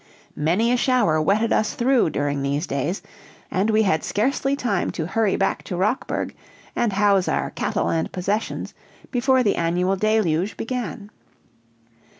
Many 0.35 0.71
a 0.71 0.77
shower 0.77 1.21
wetted 1.21 1.53
us 1.53 1.75
through 1.75 2.09
during 2.09 2.41
these 2.41 2.65
days, 2.65 3.03
and 3.51 3.69
we 3.69 3.83
had 3.83 4.03
scarcely 4.03 4.55
time 4.55 4.89
to 4.93 5.05
hurry 5.05 5.35
back 5.35 5.61
to 5.65 5.75
Rockburg 5.77 6.33
and 6.75 6.93
house 6.93 7.27
our 7.27 7.51
cattle 7.51 7.89
and 7.91 8.11
possessions 8.11 8.73
before 9.11 9.43
the 9.43 9.55
annual 9.57 9.95
deluge 9.95 10.57
began. 10.57 11.11